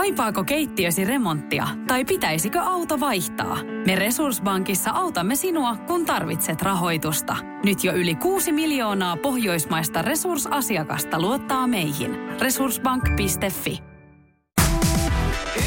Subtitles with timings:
[0.00, 3.58] Kaipaako keittiösi remonttia tai pitäisikö auto vaihtaa?
[3.86, 7.36] Me Resurssbankissa autamme sinua, kun tarvitset rahoitusta.
[7.64, 12.16] Nyt jo yli 6 miljoonaa pohjoismaista resursasiakasta luottaa meihin.
[12.40, 13.78] Resurssbank.fi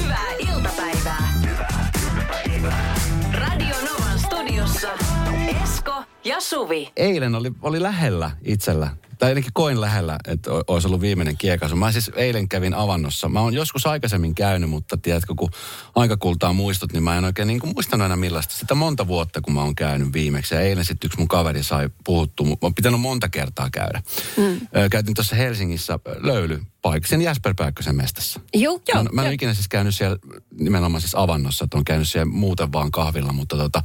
[0.02, 1.28] Hyvää iltapäivää.
[3.34, 4.90] Radio Novan studiossa
[5.64, 6.92] Esko ja Suvi.
[6.96, 8.90] eilen oli, oli lähellä itsellä,
[9.24, 11.76] tai ainakin koin lähellä, että olisi ollut viimeinen kiekaisu.
[11.76, 13.30] Mä siis eilen kävin avannossa.
[13.30, 15.50] Mä oon joskus aikaisemmin käynyt, mutta tiedätkö, kun
[15.96, 18.54] aika kultaa muistot, niin mä en oikein niin kuin muistanut aina millaista.
[18.54, 20.56] Sitä monta vuotta, kun mä oon käynyt viimeksi.
[20.56, 22.46] Ja eilen sitten yksi mun kaveri sai puhuttu.
[22.46, 24.02] Mä oon pitänyt monta kertaa käydä.
[24.38, 24.90] Mm.
[24.92, 28.40] Käytin tuossa Helsingissä löylypaikassa, sen Jasper Pääkkösen mestassa.
[28.54, 30.18] Joo, Mä, en- mä en ole ikinä siis käynyt siellä
[30.60, 33.84] nimenomaan siis avannossa, että on käynyt siellä muuten vaan kahvilla, mutta tota,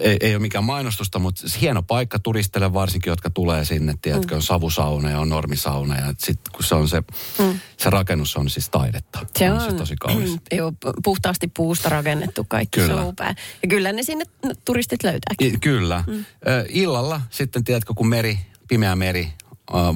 [0.00, 3.94] ei, ei ole mikään mainostusta, mutta siis hieno paikka turistille varsinkin, jotka tulee sinne.
[4.02, 7.02] Tiedätkö, on savusauna ja on normisauna ja sitten kun se on se,
[7.38, 7.60] mm.
[7.76, 9.26] se rakennus on siis taidetta.
[9.38, 10.36] Se on, se tosi kaunis.
[10.52, 10.72] Joo,
[11.04, 12.94] puhtaasti puusta rakennettu kaikki Kyllä.
[12.94, 13.34] se on upea.
[13.62, 14.24] Ja kyllä ne sinne
[14.64, 15.54] turistit löytääkin.
[15.54, 16.04] I, kyllä.
[16.06, 16.24] Mm.
[16.68, 19.32] illalla sitten, tiedätkö, kun meri, pimeä meri,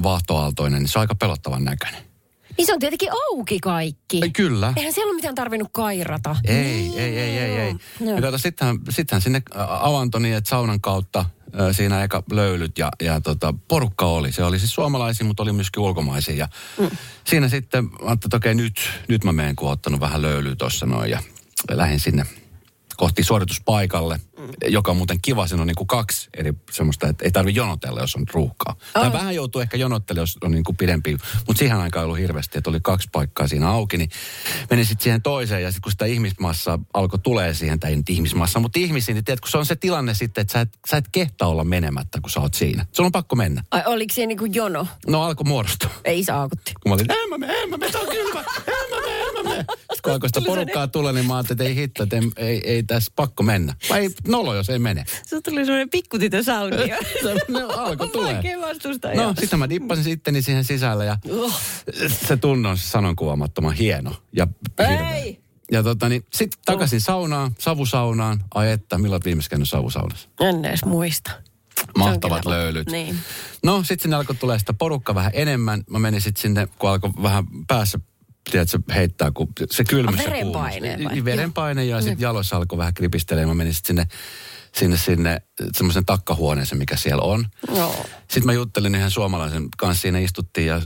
[0.03, 2.14] vaahtoaaltoinen, niin se on aika pelottavan näköinen.
[2.57, 4.19] Niin se on tietenkin auki kaikki.
[4.23, 4.73] Ei, kyllä.
[4.75, 6.35] Eihän siellä ole mitään tarvinnut kairata.
[6.43, 7.75] Ei, ei, ei, ei, ei.
[7.99, 8.15] Joo.
[8.15, 9.41] Ja kato, sittenhän, sittenhän sinne
[9.79, 11.25] avanto niin, että saunan kautta
[11.71, 14.31] siinä eka löylyt ja, ja tota, porukka oli.
[14.31, 16.35] Se oli siis suomalaisia, mutta oli myöskin ulkomaisia.
[16.35, 16.47] Ja
[16.79, 16.89] mm.
[17.23, 21.11] Siinä sitten, ajattelin, että okei, nyt, nyt mä menen, kun ottanut vähän löylyä tuossa noin
[21.11, 21.19] ja
[21.71, 22.25] lähdin sinne
[22.97, 24.47] kohti suorituspaikalle, mm.
[24.67, 25.47] joka on muuten kiva.
[25.47, 28.75] Siinä on niin kuin kaksi eri semmoista, että ei tarvi jonotella, jos on ruuhkaa.
[28.95, 29.01] Oh.
[29.01, 31.17] Tai vähän joutuu ehkä jonottelemaan, jos on niin kuin pidempi.
[31.47, 33.97] Mutta siihen aikaan ei ollut hirveästi, että oli kaksi paikkaa siinä auki.
[33.97, 34.09] Niin
[34.69, 38.09] menin sitten siihen toiseen ja sitten kun sitä ihmismassa alkoi tulee siihen, tai ei nyt
[38.09, 40.97] ihmismassa, mutta ihmisiin, niin tiedät, kun se on se tilanne sitten, että sä et, sä
[40.97, 42.85] et kehtaa olla menemättä, kun sä oot siinä.
[42.91, 43.63] Se on pakko mennä.
[43.71, 44.87] Ai, oliko siellä niinku jono?
[45.07, 45.89] No alkoi muodostua.
[46.03, 46.73] Ei saakutti.
[46.83, 48.84] Kun mä olin, en mä mene, en mä mene, tää on kylmä, en
[49.49, 52.71] Sitten kun alkoi sitä porukkaa tulla, niin mä ajattelin, että ei hitto, että ei, ei,
[52.71, 53.75] ei tässä pakko mennä.
[53.89, 55.05] Vai nolo, jos ei mene.
[55.25, 56.77] Se tuli semmoinen pikkutytön sauni.
[57.23, 57.35] Se
[57.77, 58.33] alkoi tulee.
[58.33, 58.57] Vaikea.
[59.15, 61.53] No, sitten mä dippasin sitteni siihen sisälle ja Uh.
[62.27, 64.47] se tunne on sanon kuvaamattoman hieno ja
[64.79, 65.15] hirveä.
[65.15, 65.39] Ei.
[65.71, 68.43] Ja tota, niin, sitten takaisin saunaan, savusaunaan.
[68.53, 70.29] Ai että, milloin viimeksi käynyt savusaunassa?
[70.39, 71.31] En edes muista.
[71.97, 72.89] Mahtavat löylyt.
[72.91, 73.19] Niin.
[73.63, 75.83] No, sitten sinne alkoi tulee sitä porukka vähän enemmän.
[75.89, 77.99] Mä menin sitten sinne, kun alkoi vähän päässä
[78.51, 81.25] tiedätkö, heittää, kun se kylmyssä Ah, verenpaine vai?
[81.25, 83.49] Verenpaine ja sitten jaloissa alkoi vähän kripistelemään.
[83.49, 84.07] Mä menin sitten sinne,
[84.75, 85.41] sinne, sinne
[85.73, 87.45] semmoisen takkahuoneeseen, mikä siellä on.
[87.75, 88.05] Joo.
[88.19, 90.81] Sitten mä juttelin yhden suomalaisen kanssa, siinä istuttiin ja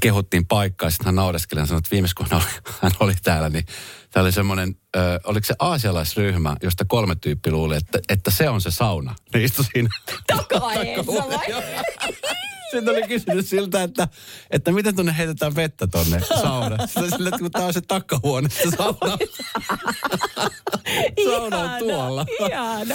[0.00, 0.90] kehuttiin paikkaa.
[0.90, 2.50] Sitten hän naureskeli ja sanoi, että viimeis kun hän oli,
[2.82, 3.64] hän oli täällä, niin
[4.10, 8.60] tämä oli semmoinen, ö, oliko se aasialaisryhmä, josta kolme tyyppi luuli, että, että se on
[8.60, 9.14] se sauna.
[9.34, 9.88] Ne istui siinä.
[10.26, 11.46] Takaajessa vai?
[12.70, 14.08] Sitten oli kysynyt siltä, että,
[14.50, 16.88] että miten tuonne heitetään vettä tonne saunaan.
[16.88, 19.18] Sitten sille, että kun tämä on se takkahuone, se sauna.
[21.24, 22.26] Sauna on tuolla.
[22.40, 22.94] Ihana.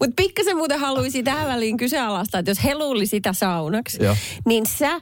[0.00, 4.16] Mutta pikkasen muuten haluaisin tähän väliin kyseenalaistaa, että jos he luuli sitä saunaksi, Joo.
[4.46, 5.00] niin sä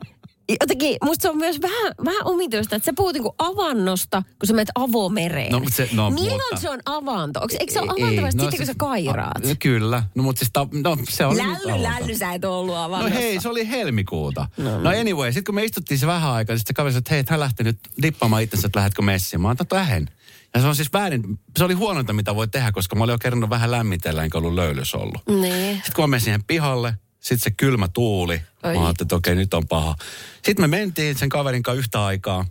[0.60, 4.52] Jotenkin, musta se on myös vähän, vähän omituista, että sä puhut niinku avannosta, kun sä
[4.52, 5.52] menet avomereen.
[5.52, 7.40] No, mut se- no, Milloin mutta- se on avanto?
[7.40, 9.46] Onks, eikö se ole avanto vasta sitten, kun sä kairaat?
[9.46, 10.02] No, kyllä.
[10.14, 13.14] No mutta siis, ta, no, se nyt Lälly, lälly, sä et ollut No avannossa.
[13.18, 14.48] hei, se oli helmikuuta.
[14.56, 16.98] No, no anyway, sitten kun me istuttiin se vähän aikaa, niin sitten se kaveri sanoi,
[16.98, 19.40] että hei, hän lähti nyt dippaamaan itsensä, että lähdetkö messiin.
[19.40, 20.10] Mä oon, että lähden.
[20.54, 23.18] Ja se on siis väärin, se oli huonointa, mitä voi tehdä, koska mä olin jo
[23.18, 25.22] kerran vähän lämmitellä, enkä ollut löylys ollut.
[25.40, 25.74] Niin.
[25.76, 28.42] Sitten kun mä menin siihen pihalle, sitten se kylmä tuuli.
[28.62, 28.74] Oi.
[28.74, 29.96] Mä ajattelin, että okei, nyt on paha.
[30.44, 32.44] Sitten me mentiin sen kaverin kanssa yhtä aikaa,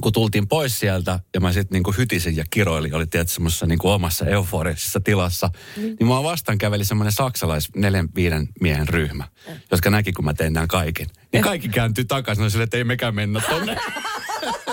[0.00, 3.90] kun tultiin pois sieltä ja mä sitten niinku hytisin ja kiroilin, oli tietysti semmoisessa niinku
[3.90, 5.82] omassa euforisessa tilassa, mm.
[5.82, 9.24] niin mua vastaan käveli semmoinen saksalais neljän viiden miehen ryhmä,
[9.70, 11.06] jotka näki, kun mä tein nämä kaiken.
[11.32, 13.76] Niin kaikki kääntyi takaisin, no silleen, että ei mekään mennä tonne.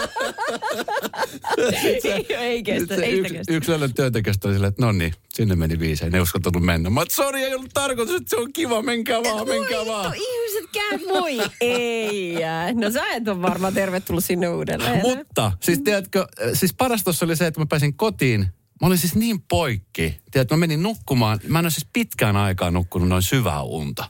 [2.39, 3.53] ei kestä, Se ei kestä.
[3.53, 6.89] yksi sellainen työntekijästä oli silleen, että no niin, sinne meni viisi, ei ne uskaltanut mennä.
[6.89, 10.13] Mä sori, ei ollut tarkoitus, että se on kiva, menkää vaan, menkää Voi vaan.
[10.15, 12.35] ihmiset käy, voi ei.
[12.73, 15.01] No sä et ole varmaan tervetullut sinne uudelleen.
[15.01, 18.39] Mutta, siis tiedätkö, siis paras tuossa oli se, että mä pääsin kotiin.
[18.81, 20.17] Mä olin siis niin poikki.
[20.31, 21.39] Tiedätkö, mä menin nukkumaan.
[21.47, 24.05] Mä en ole siis pitkään aikaa nukkunut noin syvää unta.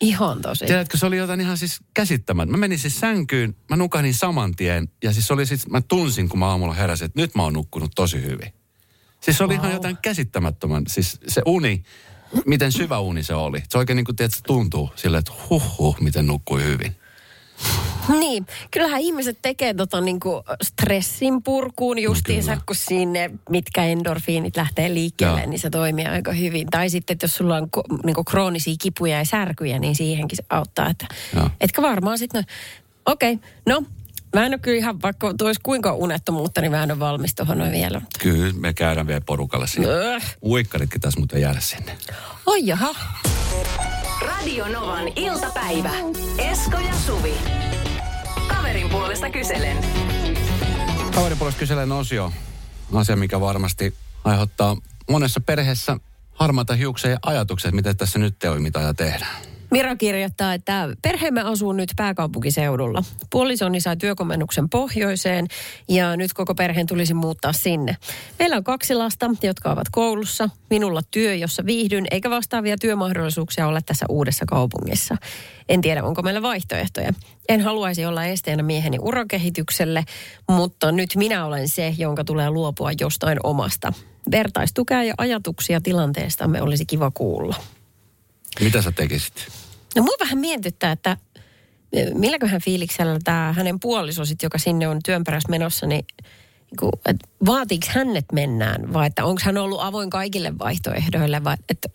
[0.00, 0.66] Ihan tosi.
[0.66, 2.50] Tiedätkö, se oli jotain ihan siis käsittämättä.
[2.50, 4.88] Mä menin siis sänkyyn, mä nukahdin saman tien.
[5.04, 7.90] Ja siis oli siis, mä tunsin, kun mä aamulla heräsin, että nyt mä oon nukkunut
[7.94, 8.52] tosi hyvin.
[9.20, 11.82] Siis se oli ihan jotain käsittämättömän, siis se uni,
[12.46, 13.62] miten syvä uni se oli.
[13.68, 16.96] Se oikein niin kuin, tiedätkö, tuntuu silleen, että huh huh, miten nukkui hyvin.
[18.08, 22.62] Niin, kyllähän ihmiset tekee tota niinku stressin purkuun justiinsa, kyllä.
[22.66, 25.50] kun sinne mitkä endorfiinit lähtee liikkeelle, Joo.
[25.50, 26.66] niin se toimii aika hyvin.
[26.70, 30.44] Tai sitten, että jos sulla on ko- niinku kroonisia kipuja ja särkyjä, niin siihenkin se
[30.50, 30.90] auttaa.
[30.90, 31.50] Että, Joo.
[31.60, 32.44] etkä varmaan sitten,
[33.06, 33.82] no, okei, okay, no
[34.34, 37.58] Mä en ole kyllä ihan, vaikka olisi kuinka unettomuutta, niin mä en ole valmis tuohon
[37.58, 38.00] noin vielä.
[38.18, 39.88] Kyllä, me käydään vielä porukalla siinä.
[39.88, 40.36] Öh.
[40.42, 41.96] Uikkaritkin taas muuten jäädä sinne.
[42.46, 42.94] Oi jaha.
[44.20, 45.90] Radio Novan iltapäivä.
[46.38, 47.34] Esko ja Suvi.
[48.48, 49.76] Kaverin puolesta kyselen.
[51.14, 52.32] Kaverin puolesta kyselen osio.
[52.94, 54.76] Asia, mikä varmasti aiheuttaa
[55.10, 55.96] monessa perheessä
[56.34, 59.55] harmaata hiuksia ja ajatukset, miten tässä nyt toimitaan ja tehdään.
[59.76, 63.02] Mira kirjoittaa, että perheemme asuu nyt pääkaupunkiseudulla.
[63.30, 65.46] Puolisoni sai työkomennuksen pohjoiseen
[65.88, 67.96] ja nyt koko perheen tulisi muuttaa sinne.
[68.38, 70.48] Meillä on kaksi lasta, jotka ovat koulussa.
[70.70, 75.16] Minulla työ, jossa viihdyn, eikä vastaavia työmahdollisuuksia ole tässä uudessa kaupungissa.
[75.68, 77.12] En tiedä, onko meillä vaihtoehtoja.
[77.48, 80.04] En haluaisi olla esteenä mieheni urakehitykselle,
[80.48, 83.92] mutta nyt minä olen se, jonka tulee luopua jostain omasta.
[84.30, 87.56] Vertaistukea ja ajatuksia tilanteestamme olisi kiva kuulla.
[88.60, 89.65] Mitä sä tekisit?
[89.96, 91.16] No mua vähän mietittää, että
[91.92, 96.04] e, milläköhän fiiliksellä tämä hänen puoliso sit, joka sinne on työn perässä menossa, niin
[97.06, 97.16] et
[97.46, 101.88] vaatiiko hänet mennään vai että onko hän ollut avoin kaikille vaihtoehdoille vai että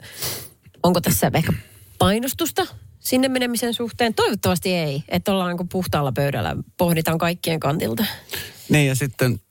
[0.84, 1.54] onko tässä ehkä
[1.98, 2.68] painostusta
[3.00, 4.14] sinne menemisen suhteen?
[4.14, 8.06] Toivottavasti ei, että ollaan puhtaalla pöydällä, pohditaan kaikkien kantilta.
[8.70, 9.42] Niin ja sitten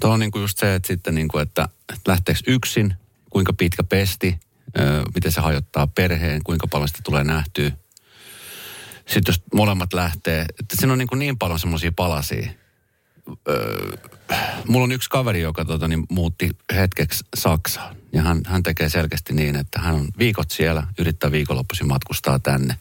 [0.00, 2.94] tuo on niinku just se, että sitten niinku, että, että lähteekö yksin,
[3.30, 4.38] kuinka pitkä pesti,
[5.14, 7.70] miten se hajottaa perheen, kuinka paljon sitä tulee nähtyä.
[9.06, 12.50] Sitten jos molemmat lähtee, että siinä on niin, kuin niin paljon semmoisia palasia.
[13.48, 13.96] Öö,
[14.68, 17.96] mulla on yksi kaveri, joka tota, niin, muutti hetkeksi Saksaan.
[18.12, 22.76] Ja hän, hän tekee selkeästi niin, että hän on viikot siellä, yrittää viikonloppuisin matkustaa tänne.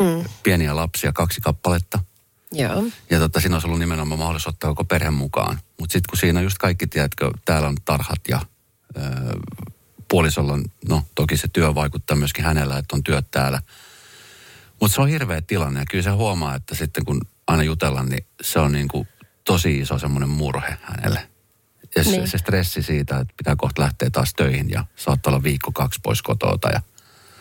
[0.00, 0.24] Mm.
[0.42, 1.98] Pieniä lapsia, kaksi kappaletta.
[2.52, 2.84] Joo.
[3.10, 5.58] Ja tota, siinä olisi ollut nimenomaan mahdollisuus ottaa koko perhe mukaan.
[5.80, 8.40] Mutta sitten kun siinä just kaikki, tiedätkö, täällä on tarhat ja
[8.96, 9.00] ö,
[10.08, 13.62] puolisolla on, no toki se työ vaikuttaa myöskin hänellä, että on työt täällä.
[14.80, 18.26] Mutta se on hirveä tilanne ja kyllä se huomaa, että sitten kun aina jutellaan, niin
[18.42, 19.08] se on niin kuin
[19.44, 21.28] tosi iso semmoinen murhe hänelle.
[21.96, 22.28] Ja se, Niin.
[22.28, 26.22] se stressi siitä, että pitää kohta lähteä taas töihin ja saattaa olla viikko kaksi pois
[26.22, 26.80] kotota ja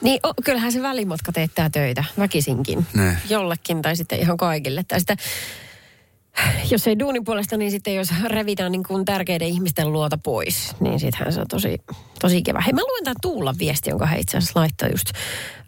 [0.01, 2.87] Niin o, kyllähän se välimatka teettää töitä väkisinkin.
[2.93, 3.17] Ne.
[3.29, 4.83] Jollekin tai sitten ihan kaikille.
[4.87, 5.17] Tai sitten,
[6.71, 10.99] jos ei duunin puolesta, niin sitten jos revitään niin kuin tärkeiden ihmisten luota pois, niin
[10.99, 11.81] sittenhän se on tosi,
[12.21, 12.61] tosi ikävä.
[12.61, 15.11] Hei, mä luen tämän Tuulan viesti, jonka he itse asiassa laittaa just.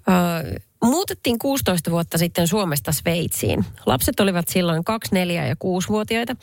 [0.10, 3.66] Öö, muutettiin 16 vuotta sitten Suomesta Sveitsiin.
[3.86, 6.36] Lapset olivat silloin 2, 4 ja 6-vuotiaita.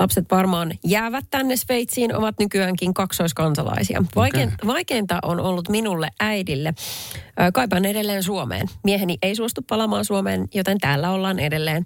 [0.00, 4.04] Lapset varmaan jäävät tänne Sveitsiin, ovat nykyäänkin kaksoiskansalaisia.
[4.16, 6.74] Vaikein, Vaikeinta on ollut minulle äidille.
[7.54, 8.66] Kaipaan edelleen Suomeen.
[8.84, 11.84] Mieheni ei suostu palaamaan Suomeen, joten täällä ollaan edelleen.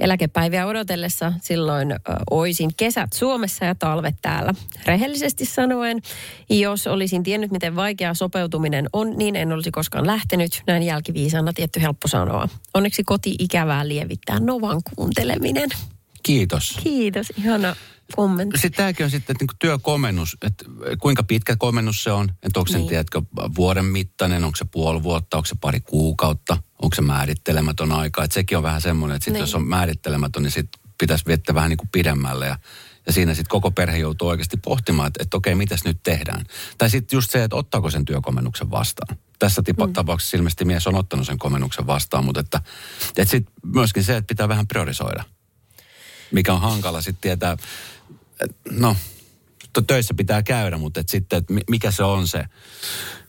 [0.00, 1.94] Eläkepäiviä odotellessa silloin
[2.30, 4.54] oisin kesät Suomessa ja talvet täällä.
[4.86, 6.02] Rehellisesti sanoen,
[6.50, 10.62] jos olisin tiennyt, miten vaikea sopeutuminen on, niin en olisi koskaan lähtenyt.
[10.66, 12.48] Näin jälkiviisana tietty helppo sanoa.
[12.74, 15.68] Onneksi koti-ikävää lievittää Novan kuunteleminen.
[16.26, 16.78] Kiitos.
[16.82, 17.76] Kiitos, ihana
[18.16, 18.58] kommentti.
[18.58, 20.64] Sitten tämäkin on sitten niin työkomennus, että
[20.98, 22.88] kuinka pitkä komennus se on, että onko se, Niin.
[22.88, 23.22] tiedätkö,
[23.56, 28.34] vuoden mittainen, onko se puoli vuotta, onko se pari kuukautta, onko se määrittelemätön aika, että
[28.34, 29.48] sekin on vähän semmoinen, että sitten Niin.
[29.48, 32.58] jos on määrittelemätön, niin sitten pitäisi viettää vähän niin kuin pidemmälle ja,
[33.06, 36.44] ja siinä sitten koko perhe joutuu oikeasti pohtimaan, että, että okei, mitäs nyt tehdään.
[36.78, 39.16] Tai sitten just se, että ottaako sen työkomennuksen vastaan.
[39.38, 39.92] Tässä tipa- mm.
[39.92, 42.60] tapauksessa ilmeisesti mies on ottanut sen komennuksen vastaan, mutta että,
[43.16, 45.24] että sitten myöskin se, että pitää vähän priorisoida
[46.30, 47.56] mikä on hankala sitten tietää,
[48.40, 48.96] et, no,
[49.86, 52.44] töissä pitää käydä, mutta et sitten, että mikä se on se.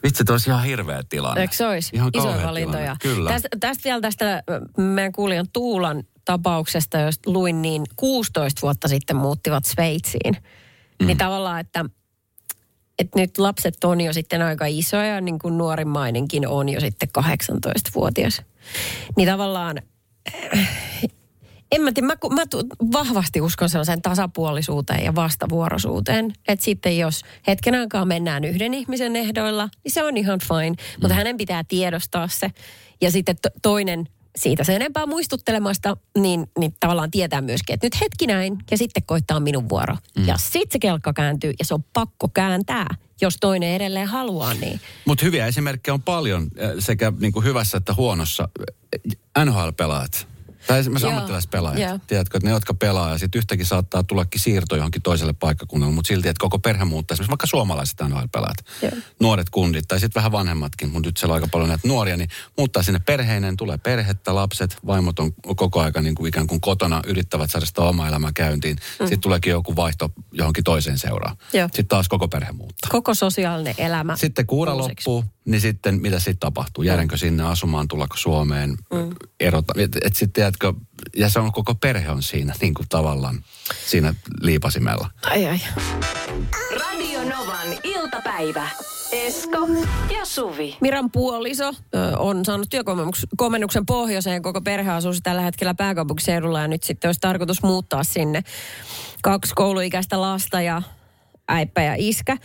[0.04, 1.42] Vitsi, tuo olisi ihan hirveä tilanne.
[1.42, 1.90] Eikö se olisi?
[1.94, 2.96] Ihan Isoja valintoja.
[3.00, 3.16] Tilanne.
[3.16, 3.30] Kyllä.
[3.30, 4.44] Tästä, tästä vielä tästä
[4.78, 10.38] meidän kuulijan Tuulan tapauksesta, jos luin, niin 16 vuotta sitten muuttivat Sveitsiin.
[11.00, 11.08] Mm.
[11.08, 11.86] Niin tavallaan, että,
[13.00, 18.42] että nyt lapset on jo sitten aika isoja, niin kuin nuorimmainenkin on jo sitten 18-vuotias.
[19.18, 19.82] Niin tavallaan,
[21.72, 26.34] en mä tiedä, mä, mä tu, vahvasti uskon sellaiseen tasapuolisuuteen ja vastavuoroisuuteen.
[26.48, 30.76] Että sitten jos hetken aikaa mennään yhden ihmisen ehdoilla, niin se on ihan fine.
[31.02, 32.52] Mutta hänen pitää tiedostaa se.
[33.02, 34.08] Ja sitten to, toinen
[34.38, 39.04] siitä sen enempää muistuttelemasta, niin, niin tavallaan tietää myöskin, että nyt hetki näin ja sitten
[39.06, 39.98] koittaa minun vuoro.
[40.18, 40.28] Mm.
[40.28, 44.82] Ja sitten se kelkka kääntyy ja se on pakko kääntää, jos toinen edelleen haluaa niin.
[45.06, 48.50] Mutta hyviä esimerkkejä on paljon eh, sekä niin kuin hyvässä että huonossa.
[49.46, 50.37] NHL-pelaajat.
[50.68, 51.80] Tai esimerkiksi Joo, ammattilaispelaajat.
[51.90, 52.00] joo.
[52.08, 56.08] Tiedätkö, että ne, jotka pelaa ja sitten yhtäkin saattaa tullakin siirto johonkin toiselle paikkakunnalle, mutta
[56.08, 57.16] silti, että koko perhe muuttaa.
[57.16, 58.66] Esimerkiksi vaikka suomalaiset NHL-pelaajat.
[59.20, 62.30] Nuoret kundit tai sitten vähän vanhemmatkin, mutta nyt siellä on aika paljon näitä nuoria, niin
[62.58, 67.02] muuttaa sinne perheinen, tulee perhettä, lapset, vaimot on koko aika niin kuin ikään kuin kotona,
[67.08, 68.76] yrittävät saada sitä omaa elämää käyntiin.
[68.76, 69.04] Mm.
[69.04, 71.38] Sitten tuleekin joku vaihto johonkin toiseen seuraan.
[71.54, 71.68] Joo.
[71.68, 72.90] Sitten taas koko perhe muuttaa.
[72.92, 74.16] Koko sosiaalinen elämä.
[74.16, 76.84] Sitten kuura loppuu, niin sitten mitä sitten tapahtuu?
[76.84, 79.16] Jäädänkö sinne asumaan, tullako Suomeen, mm.
[79.40, 79.74] erota.
[79.78, 80.74] Et, et sitten tiedätkö,
[81.16, 83.44] ja se on koko perhe on siinä niin kuin tavallaan
[83.86, 85.10] siinä liipasimella.
[85.26, 85.60] Ai ai.
[86.80, 88.70] Radio Novan iltapäivä.
[89.12, 89.68] Esko
[90.14, 90.78] ja Suvi.
[90.82, 91.74] Miran puoliso ö,
[92.18, 94.42] on saanut työkomennuksen pohjoiseen.
[94.42, 98.44] Koko perhe asuu tällä hetkellä pääkaupunkiseudulla ja nyt sitten olisi tarkoitus muuttaa sinne.
[99.24, 100.82] Kaksi kouluikäistä lasta ja
[101.48, 102.38] äippä ja iskä.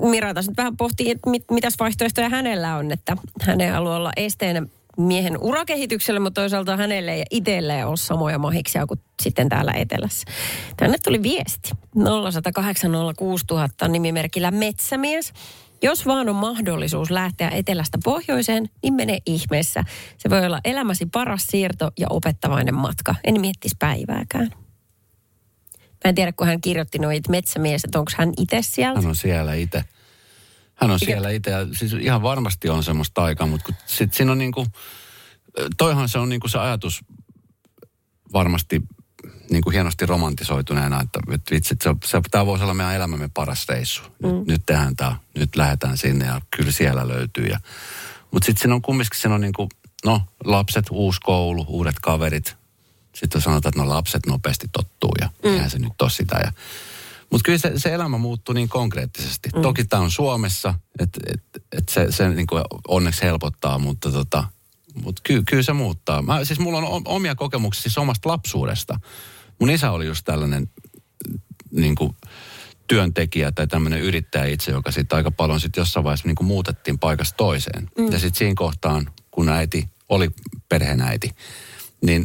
[0.00, 4.12] Mira nyt vähän pohtii, että mit, mitäs vaihtoehtoja hänellä on, että hän ei halua olla
[4.16, 4.62] esteenä
[4.96, 10.30] miehen urakehitykselle, mutta toisaalta hänelle ja itselleen ole samoja mahiksia kuin sitten täällä etelässä.
[10.76, 11.70] Tänne tuli viesti.
[13.84, 15.32] 0806000 nimimerkillä Metsämies.
[15.82, 19.84] Jos vaan on mahdollisuus lähteä etelästä pohjoiseen, niin mene ihmeessä.
[20.18, 23.14] Se voi olla elämäsi paras siirto ja opettavainen matka.
[23.24, 24.50] En miettisi päivääkään.
[26.04, 29.00] Mä en tiedä, kun hän kirjoitti noit metsämies, että onko hän itse sieltä.
[29.00, 29.84] Hän on siellä itse.
[30.74, 34.32] Hän on siellä itse ja siis ihan varmasti on semmoista aikaa, mutta kun sit siinä
[34.32, 34.66] on niinku,
[35.76, 37.00] toihan se on niinku se ajatus
[38.32, 38.82] varmasti
[39.50, 43.68] niin kuin hienosti romantisoituneena, että, että vitsi, se, se, tämä voisi olla meidän elämämme paras
[43.68, 44.02] reissu.
[44.02, 44.44] Nyt, Mm.
[44.46, 47.46] nyt tehdään tämä, nyt lähdetään sinne ja kyllä siellä löytyy.
[47.46, 47.60] Ja,
[48.30, 49.68] mutta sitten siinä on kumminkin, siinä on niin kuin,
[50.04, 52.56] no lapset, uusi koulu, uudet kaverit.
[53.20, 55.50] Sitten sanotaan, että no lapset nopeasti tottuu ja mm.
[55.50, 56.36] eihän se nyt ole sitä.
[56.44, 56.52] Ja,
[57.30, 59.48] mutta kyllä se, se elämä muuttuu niin konkreettisesti.
[59.54, 59.62] Mm.
[59.62, 64.44] Toki tämä on Suomessa, että et, et se, se niin kuin onneksi helpottaa, mutta tota,
[65.02, 66.22] mut ky, kyllä se muuttaa.
[66.22, 69.00] Mä, siis mulla on omia kokemuksia siis omasta lapsuudesta.
[69.58, 70.70] Mun isä oli just tällainen
[71.70, 72.16] niin kuin
[72.86, 76.98] työntekijä tai tämmöinen yrittäjä itse, joka sitten aika paljon sitten jossain vaiheessa niin kuin muutettiin
[76.98, 77.90] paikasta toiseen.
[77.98, 78.12] Mm.
[78.12, 80.30] Ja sitten siinä kohtaan, kun äiti oli
[80.68, 81.30] perheenäiti,
[82.02, 82.24] niin,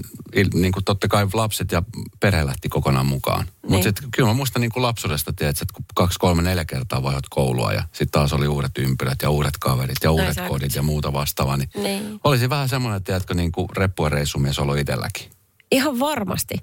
[0.54, 1.84] niin kuin totta kai lapset ja
[2.20, 3.46] perhe lähti kokonaan mukaan.
[3.46, 3.84] Mutta Niin.
[3.84, 7.30] sitten kyllä mä muistan niin kuin lapsuudesta, tiedät, että kun kaksi, kolme, neljä kertaa vaihot
[7.30, 10.82] koulua ja sitten taas oli uudet ympyrät ja uudet kaverit ja uudet sä- kodit ja
[10.82, 11.58] muuta vastaavaa.
[11.58, 12.20] Niin, Niin.
[12.24, 15.30] olisi vähän semmoinen, tiedätkö, niin kuin reppuen reissumies olo itselläkin.
[15.72, 16.56] Ihan varmasti.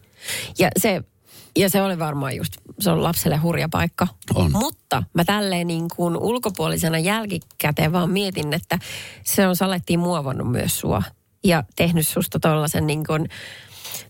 [0.59, 1.02] Ja se,
[1.57, 4.07] ja se oli varmaan just, se on lapselle hurja paikka.
[4.35, 4.52] On.
[4.52, 8.78] Mutta mä tälleen niin kuin ulkopuolisena jälkikäteen vaan mietin, että
[9.25, 11.02] se on salettiin muovannut myös sua.
[11.44, 13.28] Ja tehnyt susta tollasen niin kuin,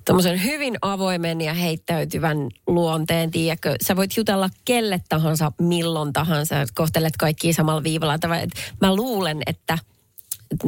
[0.04, 2.36] tommosen hyvin avoimen ja heittäytyvän
[2.66, 3.76] luonteen, tiedätkö?
[3.82, 8.18] Sä voit jutella kelle tahansa, milloin tahansa, kohtelet kaikkia samalla viivalla.
[8.18, 9.78] Tavalla, että Mä luulen, että,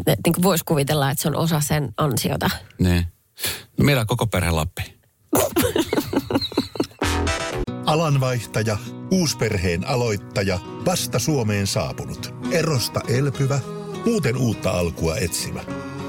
[0.07, 2.51] niin voisi kuvitella, että se on osa sen ansiota.
[2.79, 3.07] Niin.
[3.79, 4.95] No Mira, koko perhe Lappi.
[7.87, 8.79] Alanvaihtaja,
[9.11, 13.61] uusperheen aloittaja, vasta Suomeen saapunut, erosta elpyvä,
[14.07, 15.61] muuten uutta alkua etsimä.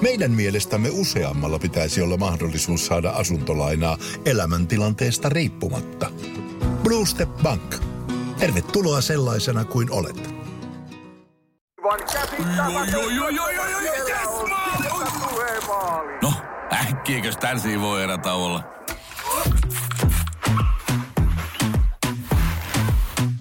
[0.06, 6.12] Meidän mielestämme useammalla pitäisi olla mahdollisuus saada asuntolainaa elämäntilanteesta riippumatta.
[6.84, 7.76] Blue Step Bank.
[8.40, 10.34] Tervetuloa sellaisena kuin olet.
[16.22, 16.34] No,
[16.74, 18.64] äkkiäkös tän voi erä olla?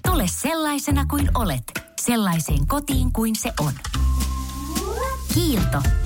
[0.07, 1.65] Tule sellaisena kuin olet,
[2.01, 3.73] sellaiseen kotiin kuin se on.
[5.35, 6.04] Kiilto.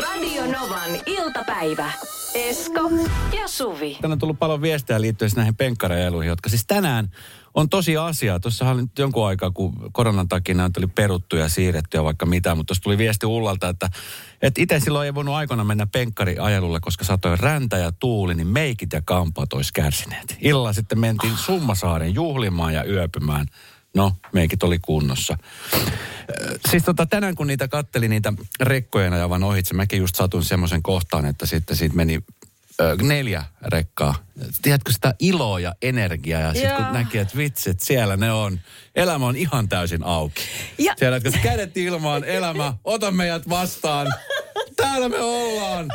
[0.00, 1.92] Radio Novan iltapäivä.
[2.34, 2.90] Esko
[3.40, 3.94] ja Suvi.
[3.94, 7.10] Tänään on tullut paljon viestejä liittyen siis näihin penkkareiluihin, jotka siis tänään
[7.54, 8.40] on tosi asia.
[8.40, 12.26] Tuossahan oli nyt jonkun aikaa, kun koronan takia näitä oli peruttu ja siirretty ja vaikka
[12.26, 13.90] mitä, mutta tuossa tuli viesti Ullalta, että,
[14.42, 18.92] että itse silloin ei voinut aikana mennä penkkariajelulle, koska satoi räntä ja tuuli, niin meikit
[18.92, 20.36] ja kampat olisi kärsineet.
[20.40, 23.46] Illalla sitten mentiin Summasaaren juhlimaan ja yöpymään.
[23.94, 25.38] No, meikit oli kunnossa.
[26.70, 31.26] Siis tota, tänään kun niitä katteli niitä rekkojen ajavan ohitse, mäkin just satun semmoisen kohtaan,
[31.26, 32.20] että sitten siitä meni
[32.80, 34.14] ö, neljä rekkaa.
[34.62, 38.60] Tiedätkö sitä iloa ja energiaa ja sitten kun näki, että vitsit, siellä ne on.
[38.94, 40.42] Elämä on ihan täysin auki.
[40.78, 44.06] Ja- Siellä, että kädet ilmaan, elämä, ota meidät vastaan.
[44.76, 45.86] Täällä me ollaan.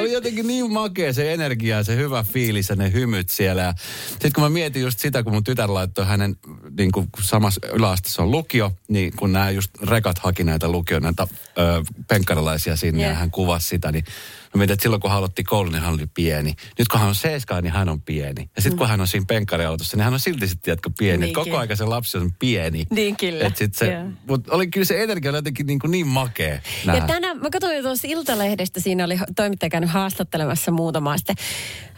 [0.00, 3.74] On jotenkin niin makea se energia se hyvä fiilis ja ne hymyt siellä.
[4.08, 6.36] Sitten kun mä mietin just sitä, kun mun tytär laittoi hänen,
[6.78, 11.26] niin kuin samassa yläasteessa on lukio, niin kun nämä just rekat haki näitä lukio, näitä
[11.58, 13.10] ö, penkkarilaisia sinne Joo.
[13.10, 14.04] ja hän kuvasi sitä, niin
[14.54, 16.54] Mä mietin, että silloin kun hän aloitti koulun, niin hän oli pieni.
[16.78, 18.50] Nyt kun hän on seiskaa, niin hän on pieni.
[18.56, 21.18] Ja sitten kun hän on siinä penkkariautossa, niin hän on silti sitten, tiedätkö, pieni.
[21.18, 21.44] Niinkin.
[21.44, 22.86] Koko aika se lapsi on pieni.
[22.90, 23.46] Niin kyllä.
[23.46, 24.04] Et sit se, Joo.
[24.28, 27.00] mutta oli kyllä se energia oli jotenkin niin, kuin niin makea nähdä.
[27.00, 31.36] Ja tänään, mä katsoin tuossa Iltalehdestä, siinä oli toimittaja käynyt haastattelemassa muutamaa sitten,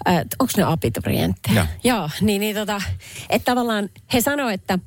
[0.08, 1.66] äh, onko ne abiturientteja?
[1.84, 1.96] Joo.
[1.96, 2.82] Joo, niin, niin tota,
[3.30, 4.78] että tavallaan he sanoivat, että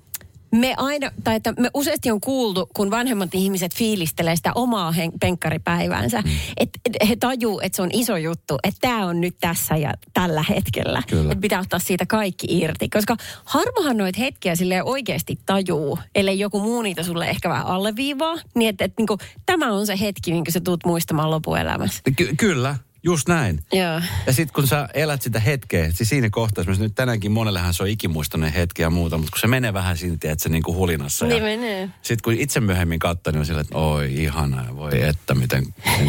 [0.52, 5.12] me aina, tai että me useasti on kuultu, kun vanhemmat ihmiset fiilistelee sitä omaa hen,
[5.20, 6.32] penkkaripäiväänsä, mm.
[6.58, 10.44] että he tajuu, että se on iso juttu, että tämä on nyt tässä ja tällä
[10.50, 11.04] hetkellä.
[11.08, 11.32] Kyllä.
[11.32, 16.60] Että pitää ottaa siitä kaikki irti, koska harvahan noita hetkiä sille oikeasti tajuu, ellei joku
[16.60, 20.52] muu niitä sulle ehkä vähän alleviivaa, niin että, että niin tämä on se hetki, minkä
[20.52, 22.02] sä tuut muistamaan lopuelämässä.
[22.16, 22.76] Ky- kyllä,
[23.08, 23.64] just näin.
[23.74, 24.02] Joo.
[24.26, 27.84] Ja sitten kun sä elät sitä hetkeä, siis siinä kohtaa, esimerkiksi nyt tänäänkin monellehan se
[27.84, 31.26] on ikimuistoinen hetki ja muuta, mutta kun se menee vähän siinä, että se niinku hulinassa.
[31.26, 31.90] Niin ja menee.
[32.02, 35.66] Sitten kun itse myöhemmin katsoin, niin on silleen, että oi ihanaa, voi että miten,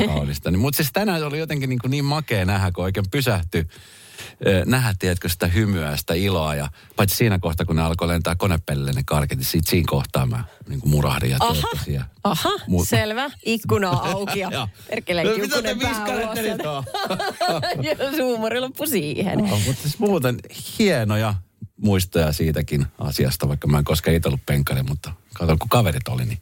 [0.06, 0.50] kaunista.
[0.50, 3.66] Niin, mutta siis tänään se oli jotenkin niin, kuin niin makea nähdä, kun oikein pysähtyi
[4.66, 6.54] nähdä, tiedätkö, sitä hymyä ja sitä iloa.
[6.54, 10.26] Ja paitsi siinä kohtaa, kun ne alkoi lentää konepellille ne karkit, niin siitä siinä kohtaa
[10.26, 13.30] mä niin kuin murahdin ja Aha, ja aha, Mut- selvä.
[13.44, 16.42] Ikkuna on auki ja perkele No, mitä te kiukkunen pää viskarette
[18.16, 19.38] suumori loppu siihen.
[19.38, 20.38] No, mutta siis muuten
[20.78, 21.34] hienoja
[21.76, 26.24] muistoja siitäkin asiasta, vaikka mä en koskaan itse ollut penkkari, mutta kato kun kaverit oli,
[26.24, 26.40] niin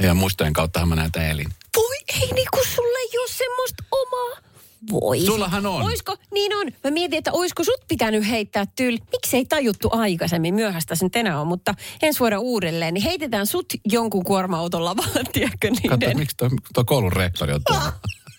[0.00, 1.48] heidän muistojen kauttahan mä näitä elin.
[1.76, 4.46] Voi ei niin kuin sulle ei ole semmoista omaa.
[4.92, 5.20] Voi.
[5.20, 5.82] Sullahan on.
[5.82, 6.66] Oisko, niin on.
[6.84, 8.98] Mä mietin, että oisko sut pitänyt heittää tyyli.
[9.12, 13.66] Miksi ei tajuttu aikaisemmin, myöhäistä sen enää on, mutta ensi vuoden uudelleen, niin heitetään sut
[13.84, 16.18] jonkun kuorma-auton lavaan, tiedätkö Katso, niiden.
[16.18, 17.92] miksi tuo, tuo koulun rehtori on tuolla.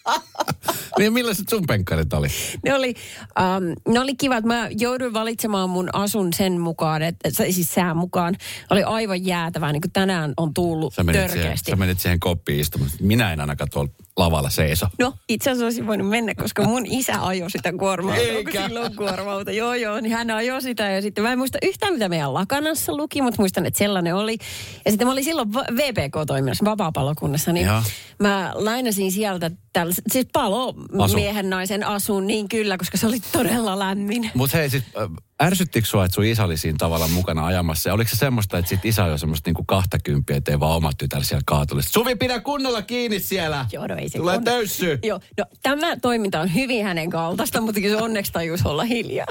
[1.00, 2.28] niin millaiset sun penkkarit oli?
[2.64, 2.94] Ne oli,
[3.40, 4.44] um, ne oli kivat.
[4.44, 8.36] Mä jouduin valitsemaan mun asun sen mukaan, että se- siis sään mukaan.
[8.70, 11.72] Oli aivan jäätävää, niin kuin tänään on tullut Sä menit, siihen, törkeästi.
[11.72, 12.92] sä menit siihen koppiin istumaan.
[13.02, 14.88] Minä en ainakaan tuolla lavalla seiso.
[15.00, 18.38] No, itse asiassa olisin voinut mennä, koska mun isä ajoi sitä kuorma Eikä.
[18.38, 20.90] Onko silloin kuorma Joo, joo, niin hän ajoi sitä.
[20.90, 24.38] Ja sitten mä en muista yhtään, mitä meidän lakanassa luki, mutta muistan, että sellainen oli.
[24.86, 27.82] Ja sitten mä olin silloin VPK-toiminnassa, vapaa-palokunnassa, niin Joo.
[28.20, 31.16] mä lainasin sieltä tällä, siis palo Asu.
[31.16, 34.32] miehen naisen asun, niin kyllä, koska se oli todella lämmin.
[34.34, 35.10] Mutta hei, sit, äh,
[35.44, 37.90] ärsyttikö sua, että sun isä oli siinä tavallaan mukana ajamassa?
[37.90, 41.24] Ja oliko se semmoista, että sit isä oli semmoista niinku kahtakymppiä, ettei vaan oma tytär
[41.24, 41.82] siellä kaatulle?
[41.84, 43.66] Suvi, pidä kunnolla kiinni siellä!
[43.72, 45.00] Joo, no ei se Tulee kun- töyssy!
[45.04, 49.28] Joo, no tämä toiminta on hyvin hänen kaltaista, mutta kyllä se onneksi tajus olla hiljaa.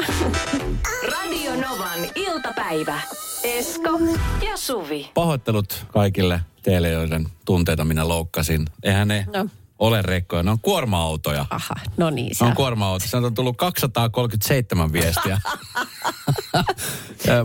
[1.13, 3.01] Radio Novan iltapäivä.
[3.45, 4.01] Esko
[4.51, 5.11] ja Suvi.
[5.15, 8.65] Pahoittelut kaikille teille, joiden tunteita minä loukkasin.
[8.83, 9.47] Eihän ne No.
[9.79, 11.47] Ole rekkoja, ne on kuorma-autoja.
[11.51, 12.29] Aha, no niin.
[12.29, 13.11] Ne sä- on kuorma-autoja.
[13.11, 15.41] Sieltä on tullut 237 viestiä.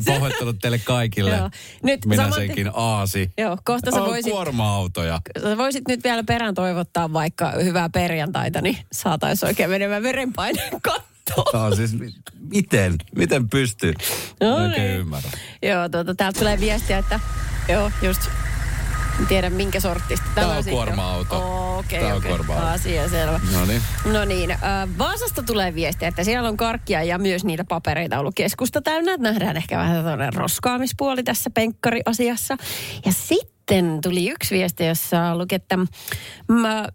[0.06, 1.36] Pahoittelut teille kaikille.
[1.36, 1.50] Joo.
[1.84, 3.32] Nyt Minä saman- senkin aasi.
[3.38, 5.22] Joo, kohta sä voisit, kuorma-autoja.
[5.44, 11.48] sä voisit nyt vielä perään toivottaa vaikka hyvää perjantaita, niin saataisiin oikein menemään verenpaineen kattoon.
[11.52, 11.91] Tämä on siis,
[12.52, 12.96] miten?
[13.15, 13.94] Miten pystyy?
[14.41, 15.00] No Oikein niin.
[15.00, 15.30] ymmärrä.
[15.63, 17.20] Joo, tuota, täältä tulee viestiä, että
[17.70, 18.22] joo, just
[19.19, 20.26] en tiedä minkä sorttista.
[20.36, 21.78] Tää on sitten kuorma-auto.
[21.78, 22.30] Okei, Tää on okei.
[22.30, 22.67] kuorma-auto.
[22.67, 23.39] Asia selvä.
[23.54, 23.82] No niin.
[24.06, 24.60] No niin, äh,
[24.97, 29.17] Vaasasta tulee viestiä, että siellä on karkkia ja myös niitä papereita ollut keskusta täynnä.
[29.17, 32.58] Nähdään ehkä vähän tämmöinen roskaamispuoli tässä penkkariasiassa.
[33.06, 33.51] Ja sitten
[34.03, 35.77] tuli yksi viesti, jossa luki, että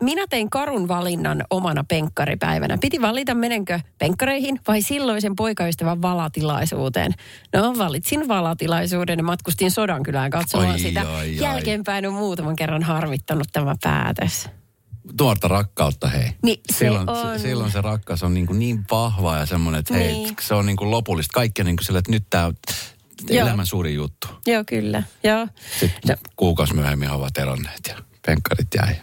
[0.02, 2.78] minä tein karun valinnan omana penkkaripäivänä.
[2.80, 7.12] Piti valita, menenkö penkkareihin vai silloisen poikaystävän valatilaisuuteen.
[7.54, 11.00] No, valitsin valatilaisuuden ja matkustin Sodankylään katsomaan Ai, sitä.
[11.00, 11.36] ai, ai.
[11.36, 14.48] Jälkeenpäin on muutaman kerran harmittanut tämä päätös.
[15.20, 16.30] Nuorta rakkautta, hei.
[16.42, 17.38] Niin, se silloin, on.
[17.38, 20.36] Se, silloin se rakkaus on niin, kuin niin vahva ja semmoinen, että hei, Niin.
[20.40, 21.32] se on niin kuin lopullista.
[21.34, 22.52] Kaikki on niin kuin sille, että nyt tämä
[23.30, 23.46] Joo.
[23.46, 24.28] elämän suurin juttu.
[24.46, 25.02] Joo, kyllä.
[25.24, 25.48] Joo.
[25.80, 28.96] Sitten kuukausi myöhemmin he ovat eronneet ja penkkarit jäi.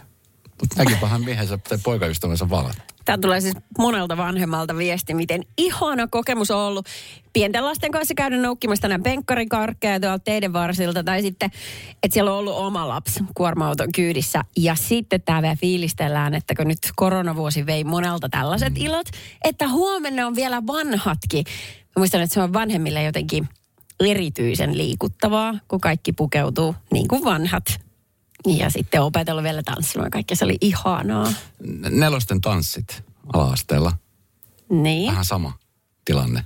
[0.62, 2.94] Mutta näkipähän miehensä tai poikaystävänsä valat.
[3.06, 6.88] Tämä tulee siis monelta vanhemmalta viesti, miten ihana kokemus on ollut
[7.34, 11.04] pienten lasten kanssa käydä noukkimassa tänään penkkarikarkkeja tuolta teidän varsilta.
[11.04, 11.52] Tai sitten,
[12.04, 14.44] että siellä on ollut oma lapsi kuorma-auton kyydissä.
[14.58, 19.08] Ja sitten tämä vielä fiilistellään, että kun nyt koronavuosi vei monelta tällaiset ilot,
[19.44, 21.44] että huomenna on vielä vanhatkin.
[21.80, 23.50] Mä muistan, että se on vanhemmille jotenkin
[24.06, 27.66] erityisen liikuttavaa, kun kaikki pukeutuu niin kuin vanhat.
[28.48, 30.12] Ja sitten opetellut vielä tanssimaan.
[30.12, 31.34] Kaikki se oli ihanaa.
[31.90, 33.92] Nelosten tanssit ala-asteella.
[34.70, 35.12] Niin.
[35.12, 35.54] Vähän sama
[36.06, 36.46] tilanne.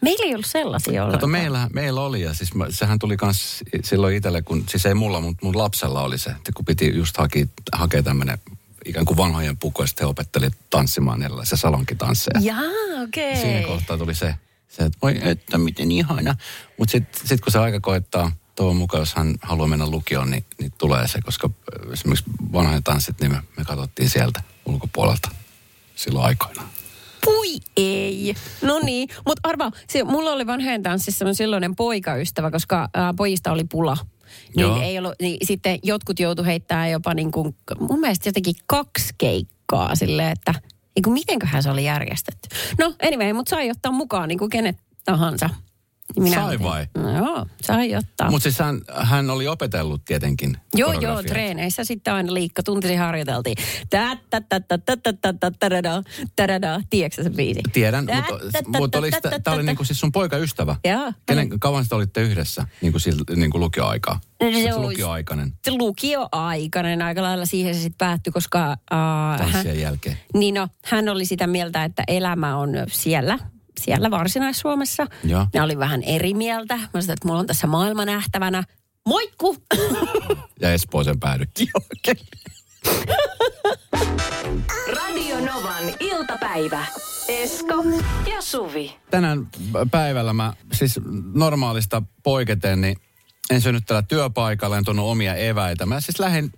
[0.00, 1.30] Meillä ei ollut sellaisia Kato, ollenkaan.
[1.30, 5.20] meillä, meillä oli ja siis mä, sehän tuli kans silloin itselle, kun, siis ei mulla,
[5.20, 8.38] mutta mun lapsella oli se, että kun piti just hakea, hakea tämmöinen
[8.84, 12.40] ikään kuin vanhojen sitten he opetteli tanssimaan erilaisia salonkitansseja.
[12.40, 13.32] Jaa, okei.
[13.32, 13.42] Okay.
[13.42, 14.34] Siinä kohtaa tuli se,
[14.68, 16.34] se että voi että miten ihana.
[16.78, 20.44] Mutta sitten sit kun se aika koittaa, toivon mukaan, jos hän haluaa mennä lukioon, niin,
[20.58, 21.50] niin tulee se, koska
[21.86, 25.28] äh, esimerkiksi vanhojen tanssit, niin me, me katsottiin sieltä ulkopuolelta.
[25.94, 26.68] silloin aikoinaan.
[27.24, 28.34] Pui ei.
[28.62, 33.52] No niin, mutta arva, se, mulla oli vanhojen tanssissa semmoinen silloinen poikaystävä, koska ää, pojista
[33.52, 33.96] oli pula.
[34.56, 34.82] Niin, Joo.
[34.82, 39.94] ei ollut, niin sitten jotkut joutu heittämään jopa niin kuin, mun mielestä jotenkin kaksi keikkaa
[39.94, 40.54] silleen, että
[40.98, 42.48] niin kuin mitenköhän se oli järjestetty.
[42.78, 45.50] No anyway, mutta sai ottaa mukaan niin kuin kenet tahansa.
[46.18, 46.66] Minä sai otin.
[46.66, 46.86] vai?
[46.94, 48.30] No, joo, sai ottaa.
[48.30, 53.56] Mutta siis hän, hän oli opetellut tietenkin Joo, joo, treeneissä sitten aina liikka, tuntisi harjoiteltiin.
[56.90, 57.60] Tiedätkö se biisi?
[57.72, 58.06] Tiedän,
[58.78, 58.98] mutta
[59.44, 60.76] tämä oli niinku siis sun poikaystävä?
[60.84, 61.12] Joo.
[61.26, 64.20] Kenen, kauan sitten olitte yhdessä, niinku, sil, niinku lukioaikaa?
[64.40, 68.76] Olisi- lukioaikainen Se lukioaikainen aika lailla siihen se sitten päättyi, koska...
[68.92, 70.18] Uh, hän, jälkeen.
[70.34, 73.38] niin no, hän oli sitä mieltä, että elämä on siellä,
[73.80, 75.06] siellä Varsinais-Suomessa.
[75.24, 75.46] Joo.
[75.54, 76.76] Ne oli vähän eri mieltä.
[76.76, 78.64] Mä sanoin, että mulla on tässä maailma nähtävänä.
[79.06, 79.56] Moikku!
[80.60, 81.68] Ja Espooseen päädyttiin.
[84.96, 86.86] Radio Novan iltapäivä.
[87.28, 87.74] Esko
[88.30, 88.94] ja Suvi.
[89.10, 89.48] Tänään
[89.90, 91.00] päivällä mä siis
[91.34, 92.96] normaalista poiketen, niin
[93.50, 95.86] en syönyt täällä työpaikalla, en tuonut omia eväitä.
[95.86, 96.52] Mä siis lähdin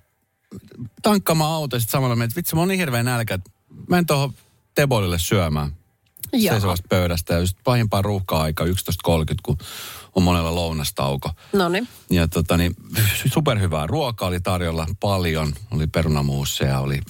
[1.02, 3.50] tankkaamaan autoa ja sit samalla mietin, että vitsi, mä oon niin hirveän nälkä, että
[3.88, 4.34] mä en tuohon
[4.74, 5.76] Tebolille syömään.
[6.48, 8.70] Seisovasta pöydästä ja just pahimpaa ruuhka-aika 11.30,
[9.42, 9.58] kun
[10.16, 11.30] on monella lounastauko.
[11.52, 11.88] No niin.
[12.10, 12.76] Ja tota niin,
[13.32, 15.52] superhyvää ruokaa oli tarjolla paljon.
[15.70, 17.00] Oli perunamuusseja, oli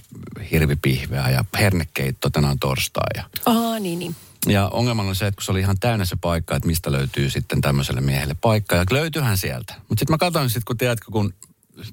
[0.51, 3.09] hirvipihveä ja hernekeitto tänään torstai.
[3.17, 4.17] Ja, Aa, niin, niin.
[4.47, 7.31] Ja ongelma on se, että kun se oli ihan täynnä se paikka, että mistä löytyy
[7.31, 8.77] sitten tämmöiselle miehelle paikka.
[8.77, 9.75] Ja löytyyhän sieltä.
[9.89, 11.35] Mutta sitten mä katsoin sitten, kun tiedätkö, kun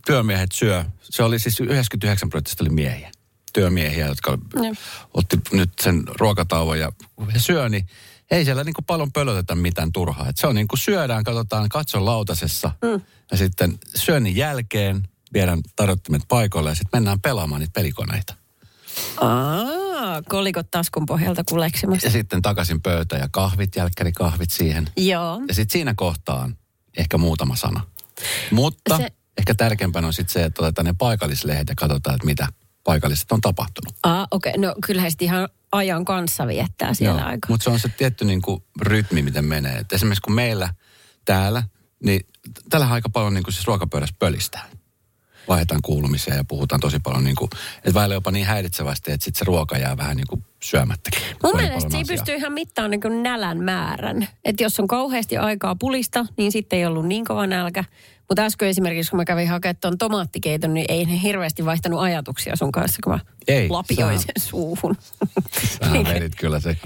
[0.05, 3.11] työmiehet syö, se oli siis 99 prosenttisesti oli miehiä.
[3.53, 4.73] Työmiehiä, jotka Joo.
[5.13, 7.87] otti nyt sen ruokatauon ja kun he syö, niin
[8.31, 10.29] ei siellä niin kuin paljon pölötetä mitään turhaa.
[10.29, 13.01] Et se on niin kuin syödään, katsotaan katson lautasessa mm.
[13.31, 18.33] ja sitten syönnin jälkeen viedään tarjottimet paikoille ja sitten mennään pelaamaan niitä pelikoneita.
[19.21, 19.63] Aa,
[20.29, 22.07] kolikot taskun pohjalta kuleksimassa.
[22.07, 24.87] Ja sitten takaisin pöytä ja kahvit, jälkkärikahvit siihen.
[24.97, 25.41] Joo.
[25.47, 26.57] Ja sitten siinä kohtaan
[26.97, 27.81] ehkä muutama sana.
[28.51, 32.47] Mutta Se- ehkä tärkeämpänä on sitten se, että otetaan ne paikallislehdet ja katsotaan, että mitä
[32.83, 33.95] paikalliset on tapahtunut.
[34.03, 34.49] Aa, okei.
[34.49, 34.61] Okay.
[34.61, 37.49] No kyllähän sitten ihan ajan kanssa viettää siellä Joo, aikaa.
[37.49, 39.77] Mutta se on se tietty niin kuin rytmi, miten menee.
[39.77, 40.73] Et esimerkiksi kun meillä
[41.25, 41.63] täällä,
[42.03, 42.21] niin
[42.69, 44.65] täällä aika paljon niin kuin siis ruokapöydässä pölistää.
[45.47, 49.39] Vaihdetaan kuulumisia ja puhutaan tosi paljon, niin kuin, että välillä jopa niin häiritsevästi, että sitten
[49.39, 51.21] se ruoka jää vähän niin kuin syömättäkin.
[51.43, 54.27] Mun niin mielestä siinä pystyy ihan mittaamaan niin kuin nälän määrän.
[54.45, 57.83] Että jos on kauheasti aikaa pulista, niin sitten ei ollut niin kova nälkä.
[58.29, 62.55] Mutta äsken esimerkiksi, kun mä kävin hakemaan tuon tomaattikeiton, niin ei ne hirveästi vaihtanut ajatuksia
[62.55, 64.97] sun kanssa, kun mä Ei, lapioin sähän- sen suuhun.
[65.79, 66.77] Sähän vedit kyllä se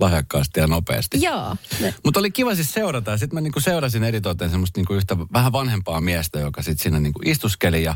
[0.00, 1.18] lahjakkaasti ja nopeasti.
[1.22, 1.56] Joo.
[2.04, 3.18] Mutta oli kiva siis seurata.
[3.18, 7.20] Sitten mä niinku seurasin eritoten semmoista niinku yhtä vähän vanhempaa miestä, joka sitten siinä niinku
[7.24, 7.82] istuskeli.
[7.82, 7.94] Ja,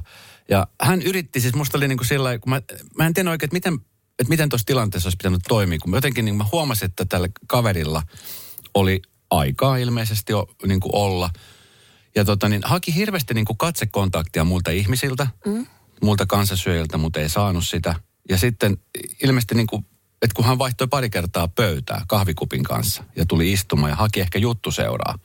[0.49, 2.63] ja hän yritti, siis musta oli niinku sillä kun mä,
[2.99, 3.75] mä en tiedä oikein, että miten,
[4.19, 5.79] että miten tuossa tilanteessa olisi pitänyt toimia.
[5.79, 8.03] Kun mä jotenkin niinku mä huomasin, että tällä kaverilla
[8.75, 11.31] oli aikaa ilmeisesti o, niinku olla.
[12.15, 15.67] Ja tota, niin, haki hirveästi niinku katsekontaktia muilta ihmisiltä, mm.
[16.03, 17.95] muilta kansasyöjiltä, mutta ei saanut sitä.
[18.29, 18.79] Ja sitten
[19.23, 19.85] ilmeisesti niinku,
[20.23, 24.39] että kun hän vaihtoi pari kertaa pöytää kahvikupin kanssa ja tuli istumaan ja haki ehkä
[24.39, 25.19] juttuseuraa,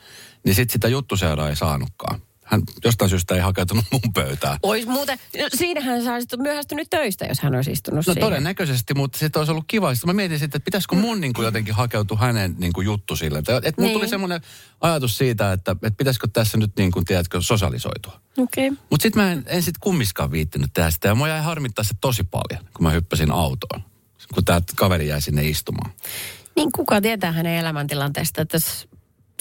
[0.46, 2.22] niin sitten sitä juttuseuraa ei saanutkaan.
[2.46, 4.60] Hän jostain syystä ei hakeutunut mun pöytään.
[4.64, 8.22] Ois muuten, no siinähän sä olisit myöhästynyt töistä, jos hän olisi istunut No siihen.
[8.22, 9.96] todennäköisesti, mutta sitten olisi ollut kiva.
[9.96, 13.16] Sitten mä mietin sitten, että pitäisikö mun niin kuin jotenkin hakeutua hänen niin kuin juttu
[13.16, 13.40] sille.
[13.40, 14.00] Että, että mulla Niin.
[14.00, 14.42] tuli semmoinen
[14.82, 18.22] ajatus siitä, että, että pitäisikö tässä nyt niin kuin, tiedätkö, sosialisoitua.
[18.38, 18.68] Okei.
[18.68, 18.84] Okay.
[18.90, 21.08] Mutta sitten mä en, en sitten kummiskaan viittinyt tehdä sitä.
[21.08, 23.84] Ja mua jäi harmittaa se tosi paljon, kun mä hyppäsin autoon.
[24.34, 25.92] Kun tämä kaveri jäi sinne istumaan.
[26.56, 28.58] Niin kuka tietää hänen elämäntilanteesta, että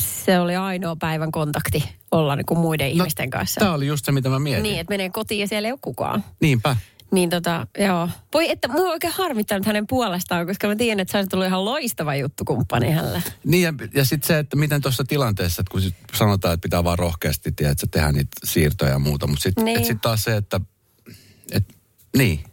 [0.01, 3.61] se oli ainoa päivän kontakti olla niin kuin muiden ihmisten kanssa.
[3.61, 4.63] Tämä oli just se, mitä mä mietin.
[4.63, 6.25] Niin, että menee kotiin ja siellä ei ole kukaan.
[6.41, 6.77] Niinpä.
[7.11, 8.09] Niin tota, joo.
[8.35, 11.47] Voi, että mua on oikein harmittanut hänen puolestaan, koska mä tiedän, että sä olisit ollut
[11.47, 13.23] ihan loistava juttukumppani hänelle.
[13.45, 16.85] Niin ja, ja sitten se, että miten tuossa tilanteessa, että kun sit sanotaan, että pitää
[16.85, 19.27] vaan rohkeasti tiedätkö, tehdä niitä siirtoja ja muuta.
[19.27, 19.85] Mutta sitten niin.
[19.85, 20.61] sit taas se, että
[21.53, 21.65] et,
[22.17, 22.45] niin.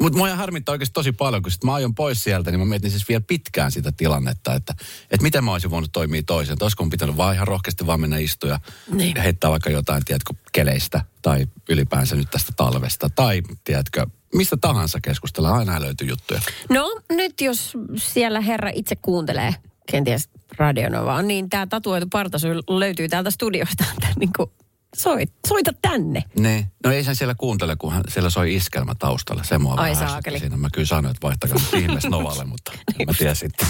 [0.00, 2.90] Mutta mua harmittaa oikeasti tosi paljon, kun sit mä aion pois sieltä, niin mä mietin
[2.90, 4.74] siis vielä pitkään sitä tilannetta, että,
[5.10, 6.52] että miten mä olisin voinut toimia toisin.
[6.52, 8.60] Että olisiko mun pitänyt vaan ihan rohkeasti vaan mennä istua ja
[8.92, 9.16] Niin.
[9.16, 13.10] heittää vaikka jotain, tiedätkö, keleistä tai ylipäänsä nyt tästä talvesta.
[13.10, 16.40] Tai, tiedätkö, mistä tahansa keskustella, aina löytyy juttuja.
[16.70, 19.54] No, nyt jos siellä herra itse kuuntelee,
[19.90, 20.28] kenties
[20.58, 23.84] Radionovaa, niin tämä tatuoitu partasu löytyy täältä studiosta.
[24.20, 24.50] Niin kuin,
[24.96, 26.24] soit, soita tänne.
[26.38, 26.66] Niin.
[26.84, 29.42] No ei sen siellä kuuntele, kun hän, siellä soi iskelmä taustalla.
[29.44, 30.38] Se mua Ai vähän saakeli.
[30.38, 30.56] siinä.
[30.56, 33.68] Mä kyllä sanoin, että vaihtakaa nyt ihmeessä Novalle, mutta en mä tiedä sitten.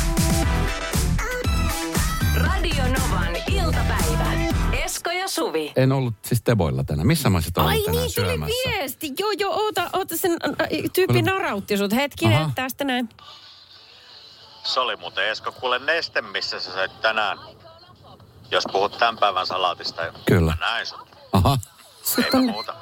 [2.36, 4.32] Radio Novan iltapäivä.
[4.84, 5.72] Esko ja Suvi.
[5.76, 7.06] En ollut siis Teboilla tänään.
[7.06, 8.54] Missä mä olisit ollut Ai tänään niin, tuli syömässä?
[8.68, 9.12] viesti.
[9.18, 11.92] Joo, joo, oota, oota sen äh, tyyppi narautti sut.
[11.92, 12.50] Hetkinen, Aha.
[12.54, 13.08] tästä näin.
[14.64, 17.38] Se oli muuten Esko kuule neste, missä sä söit tänään.
[18.50, 20.02] Jos puhut tämän päivän salaatista.
[20.26, 20.50] Kyllä.
[20.60, 21.15] Mä näin sut.
[21.32, 21.58] Aha.
[22.40, 22.74] Muuta.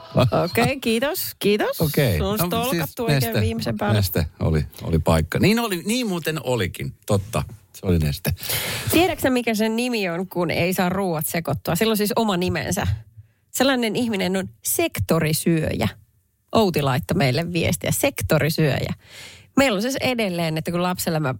[0.44, 1.80] Okei, okay, kiitos, kiitos.
[1.80, 2.18] Okei.
[2.18, 3.98] Sun on No, stolkattu oikein viimeisen päälle.
[3.98, 5.38] Neste oli, oli paikka.
[5.38, 7.42] Niin, oli, niin muuten olikin, totta.
[7.72, 8.34] Se oli neste.
[8.90, 11.74] Tiedätkö mikä sen nimi on, kun ei saa ruuat sekoittua?
[11.76, 12.86] Sillä on siis oma nimensä.
[13.50, 15.88] Sellainen ihminen on sektorisyöjä.
[16.52, 18.94] Outi laittoi meille viestiä, sektorisyöjä.
[19.56, 21.34] Meillä on siis edelleen, että kun lapsella mä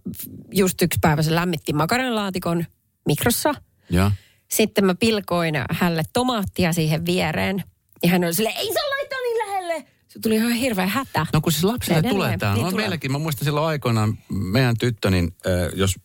[0.51, 2.65] just yksi päivä se lämmitti makaronilaatikon
[3.05, 3.55] mikrossa.
[3.89, 4.11] Ja.
[4.51, 7.63] Sitten mä pilkoin hänelle tomaattia siihen viereen.
[8.03, 9.85] Ja hän oli silleen, ei saa laittaa niin lähelle.
[10.07, 11.25] Se tuli ihan hirveä hätä.
[11.33, 12.15] No kun siis lapsille Edelleen.
[12.15, 12.53] tulee tämä.
[12.53, 15.95] Niin No meilläkin, mä muistan silloin aikoinaan meidän tyttö, niin äh, jos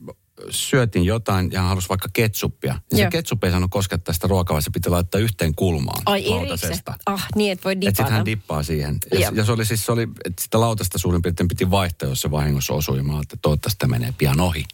[0.50, 3.10] syötiin jotain ja halusi vaikka ketsuppia, niin se Joo.
[3.10, 6.94] ketsup ei saanut koskettaa sitä ruokaa, vaan se piti laittaa yhteen kulmaan Ai lautasesta.
[7.06, 8.14] Ah, niin, että voi Että sitten dipata.
[8.14, 8.98] hän dippaa siihen.
[9.12, 9.30] Ja, Joo.
[9.34, 12.30] ja se oli siis, se oli, että sitä lautasta suurin piirtein piti vaihtaa, jos se
[12.30, 13.02] vahingossa osui.
[13.02, 14.64] Mä ajattelin, että toivottavasti tämä menee pian ohi.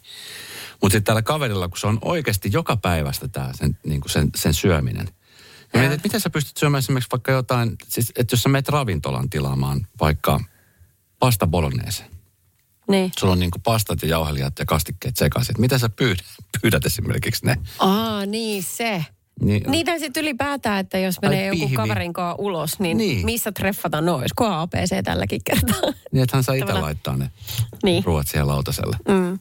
[0.81, 4.29] Mutta sitten tällä kaverilla, kun se on oikeasti joka päivästä tämä sen, niin kuin sen,
[4.35, 5.09] sen syöminen.
[5.73, 8.69] Ja mietin, että miten sä pystyt syömään esimerkiksi vaikka jotain, siis, että jos sä menet
[8.69, 10.39] ravintolan tilaamaan vaikka
[11.19, 12.03] pasta bolognese.
[12.89, 13.11] Niin.
[13.19, 15.55] Sulla on niin kuin pastat ja jauhelijat ja kastikkeet sekaisin.
[15.59, 16.25] Miten sä pyydät,
[16.61, 17.55] pyydät esimerkiksi ne?
[17.79, 19.05] Aa, niin se.
[19.41, 21.75] Niin, Niitä sitten ylipäätään, että jos menee joku pihvi.
[21.75, 23.25] kaverin kanssa ulos, niin, Niin.
[23.25, 24.33] missä treffata nois?
[24.33, 25.81] Kun ABC tälläkin kertaa.
[26.11, 27.31] niin että hän saa itse laittaa ne
[27.83, 28.03] niin.
[28.03, 28.97] ruoat siihen lautaselle.
[29.07, 29.39] Mm.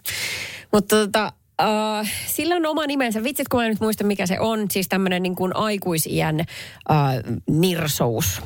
[0.77, 3.23] Mutta tota, uh, sillä on oma nimensä.
[3.25, 4.71] Vitsit, kun mä en nyt muista, mikä se on.
[4.71, 8.43] Siis tämmöinen niin kuin aikuisiän uh, nirsous.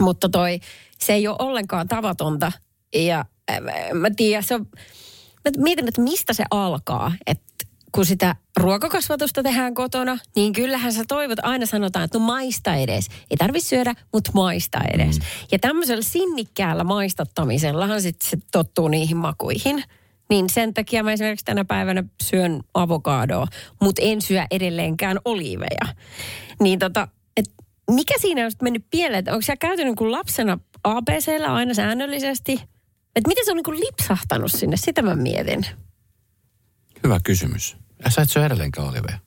[0.00, 0.60] Mutta toi,
[0.98, 2.52] se ei ole ollenkaan tavatonta.
[2.94, 3.60] Ja äh,
[3.92, 4.66] mä tiedän, se on,
[5.44, 7.12] mä mietin, että mistä se alkaa.
[7.26, 12.74] Että kun sitä ruokakasvatusta tehdään kotona, niin kyllähän sä toivot, aina sanotaan, että no maista
[12.74, 13.08] edes.
[13.30, 15.18] Ei tarvi syödä, mutta maista edes.
[15.18, 15.24] Mm.
[15.52, 19.84] Ja tämmöisellä sinnikkäällä maistattamisellahan sitten se tottuu niihin makuihin.
[20.30, 23.46] Niin sen takia mä esimerkiksi tänä päivänä syön avokadoa,
[23.82, 25.94] mutta en syö edelleenkään oliiveja.
[26.60, 27.44] Niin tota, et
[27.90, 29.18] mikä siinä on mennyt pieleen?
[29.18, 32.52] että Onko sä käytänyt niin kuin lapsena ABCllä aina säännöllisesti?
[33.16, 34.76] Että miten se on niin kuin lipsahtanut sinne?
[34.76, 35.66] Sitä mä mietin.
[37.04, 37.76] Hyvä kysymys.
[38.04, 39.18] Ja sä et syö edelleenkään oliveja.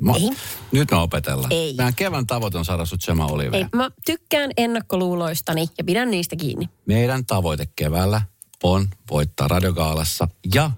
[0.00, 0.30] Mä, Ei.
[0.72, 1.52] Nyt me opetellaan.
[1.52, 1.74] Ei.
[1.76, 3.64] Meidän kevään tavoite on saada sut syömään oliveja.
[3.64, 6.68] Ei, mä tykkään ennakkoluuloistani ja pidän niistä kiinni.
[6.86, 8.22] Meidän tavoite keväällä
[8.62, 10.70] on voittaa radiogaalassa ja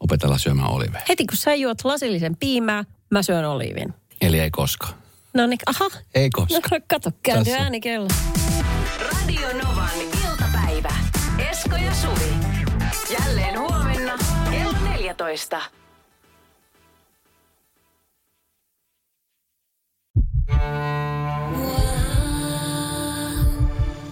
[0.00, 1.02] opetella syömään oliveja.
[1.08, 3.94] Heti kun sä juot lasillisen piimää, mä syön oliivin.
[4.20, 4.94] Eli ei koskaan.
[5.34, 5.84] No niin, aha.
[6.14, 6.82] Ei No koskaan.
[6.90, 7.54] kato, kääntyy.
[8.98, 9.90] Radio Novan
[10.24, 10.92] iltapäivä.
[11.50, 12.30] Esko ja Suvi.
[13.20, 14.12] Jälleen huomenna
[14.50, 15.60] kello 14.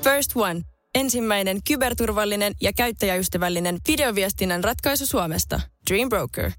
[0.02, 0.64] First One.
[0.94, 5.60] Ensimmäinen kyberturvallinen ja käyttäjäystävällinen videoviestinnän ratkaisu Suomesta.
[5.90, 6.50] Dream Broker.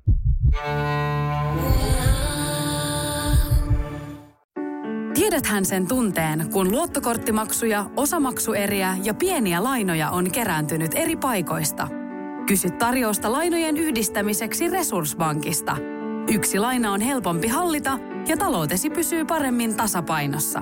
[5.13, 11.88] Tiedäthän sen tunteen, kun luottokorttimaksuja, osamaksueriä ja pieniä lainoja on kerääntynyt eri paikoista.
[12.48, 15.78] Kysy tarjousta lainojen yhdistämiseksi Resurssbankista.
[16.34, 20.62] Yksi laina on helpompi hallita ja taloutesi pysyy paremmin tasapainossa.